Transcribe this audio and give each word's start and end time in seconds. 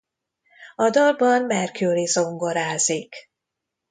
A 0.75 0.89
dalban 0.89 1.43
Mercury 1.45 2.05
zongorázik. 2.05 3.15